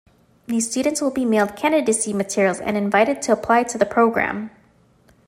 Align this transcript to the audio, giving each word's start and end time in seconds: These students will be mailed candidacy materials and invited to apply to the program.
These 0.47 0.67
students 0.71 0.99
will 0.99 1.11
be 1.11 1.25
mailed 1.25 1.55
candidacy 1.55 2.11
materials 2.11 2.59
and 2.59 2.75
invited 2.75 3.21
to 3.21 3.33
apply 3.33 3.65
to 3.65 3.77
the 3.77 3.85
program. 3.85 4.49